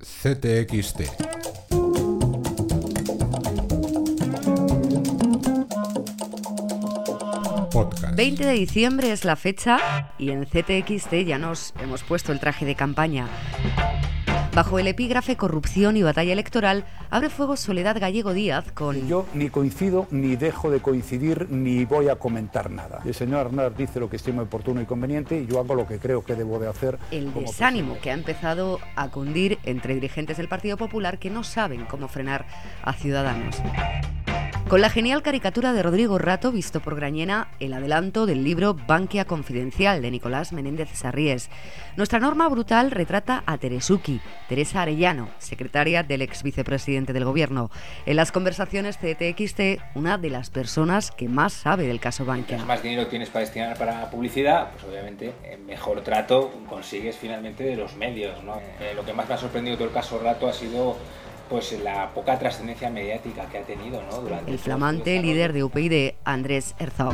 [0.00, 1.02] CTXT.
[7.70, 8.16] Podcast.
[8.16, 12.64] 20 de diciembre es la fecha y en CTXT ya nos hemos puesto el traje
[12.64, 13.28] de campaña.
[14.60, 19.48] Bajo el epígrafe Corrupción y batalla electoral, abre fuego Soledad Gallego Díaz con Yo ni
[19.48, 23.00] coincido, ni dejo de coincidir, ni voy a comentar nada.
[23.06, 25.98] El señor Arnaz dice lo que estime oportuno y conveniente y yo hago lo que
[25.98, 26.98] creo que debo de hacer.
[27.10, 31.86] el desánimo que ha empezado a cundir entre dirigentes del Partido Popular que no saben
[31.86, 32.44] cómo frenar
[32.82, 33.56] a Ciudadanos.
[34.70, 39.24] Con la genial caricatura de Rodrigo Rato, visto por Grañena, el adelanto del libro Bankia
[39.24, 41.50] Confidencial de Nicolás Menéndez Sarries.
[41.96, 47.68] Nuestra norma brutal retrata a Teresuki, Teresa Arellano, secretaria del ex vicepresidente del gobierno.
[48.06, 52.58] En las conversaciones CTXT, una de las personas que más sabe del caso Bankia.
[52.58, 57.64] Mientras más dinero tienes para destinar para publicidad, pues obviamente eh, mejor trato consigues finalmente
[57.64, 58.40] de los medios.
[58.44, 58.60] ¿no?
[58.78, 60.96] Eh, lo que más me ha sorprendido todo el caso Rato ha sido
[61.50, 64.18] pues la poca trascendencia mediática que ha tenido ¿no?
[64.18, 67.12] durante El todo flamante líder de UPyD, Andrés Herzog.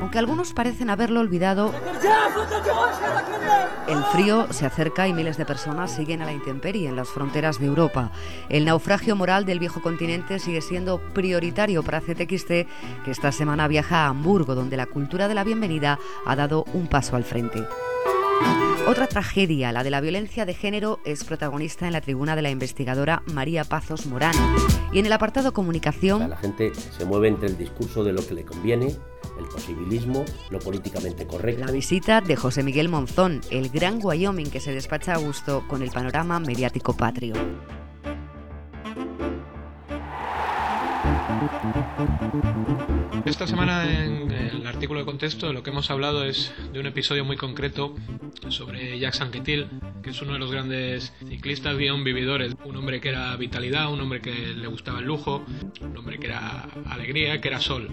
[0.00, 1.74] Aunque algunos parecen haberlo olvidado,
[3.88, 7.58] el frío se acerca y miles de personas siguen a la intemperie en las fronteras
[7.58, 8.12] de Europa.
[8.48, 12.48] El naufragio moral del viejo continente sigue siendo prioritario para CTXT,
[13.04, 16.86] que esta semana viaja a Hamburgo, donde la cultura de la bienvenida ha dado un
[16.86, 17.64] paso al frente.
[18.88, 22.48] Otra tragedia, la de la violencia de género, es protagonista en la tribuna de la
[22.48, 24.34] investigadora María Pazos Morán.
[24.94, 28.32] Y en el apartado comunicación, la gente se mueve entre el discurso de lo que
[28.32, 28.96] le conviene,
[29.38, 31.66] el posibilismo, lo políticamente correcto.
[31.66, 35.82] la visita de José Miguel Monzón, el gran Wyoming que se despacha a gusto con
[35.82, 37.34] el panorama mediático patrio.
[43.26, 44.47] Esta semana en el
[44.78, 47.96] artículo de contexto lo que hemos hablado es de un episodio muy concreto
[48.48, 49.66] sobre Jacques Anquetil,
[50.04, 54.00] que es uno de los grandes ciclistas guion vividores, un hombre que era vitalidad, un
[54.00, 55.44] hombre que le gustaba el lujo,
[55.80, 57.90] un hombre que era alegría, que era sol.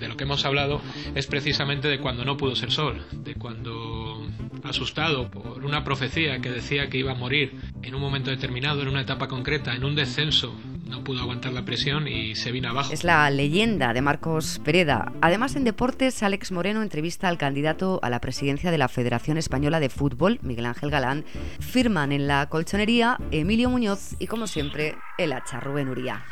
[0.00, 0.80] De lo que hemos hablado
[1.14, 4.26] es precisamente de cuando no pudo ser sol, de cuando
[4.62, 8.88] asustado por una profecía que decía que iba a morir en un momento determinado, en
[8.88, 12.92] una etapa concreta, en un descenso, no pudo aguantar la presión y se vino abajo.
[12.92, 15.12] Es la leyenda de Marcos Pereda.
[15.20, 19.80] Además, en deportes, Alex Moreno entrevista al candidato a la presidencia de la Federación Española
[19.80, 21.24] de Fútbol, Miguel Ángel Galán.
[21.60, 26.24] Firman en la colchonería Emilio Muñoz y, como siempre, el hacha Rubén Uría.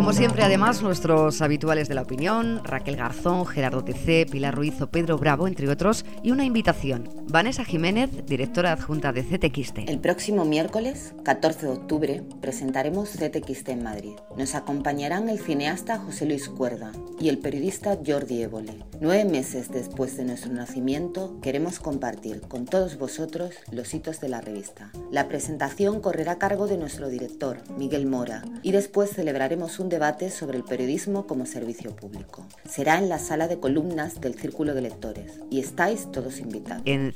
[0.00, 4.86] Como siempre, además, nuestros habituales de la opinión, Raquel Garzón, Gerardo TC, Pilar Ruiz o
[4.86, 7.06] Pedro Bravo, entre otros, y una invitación.
[7.28, 9.90] Vanessa Jiménez, directora adjunta de CTXT.
[9.90, 14.14] El próximo miércoles, 14 de octubre, presentaremos CTXT en Madrid.
[14.38, 18.82] Nos acompañarán el cineasta José Luis Cuerda y el periodista Jordi Évole.
[19.02, 24.40] Nueve meses después de nuestro nacimiento, queremos compartir con todos vosotros los hitos de la
[24.40, 24.90] revista.
[25.12, 30.30] La presentación correrá a cargo de nuestro director, Miguel Mora, y después celebraremos un debate
[30.30, 32.46] sobre el periodismo como servicio público.
[32.68, 36.82] Será en la sala de columnas del Círculo de Lectores y estáis todos invitados.
[36.86, 37.12] En.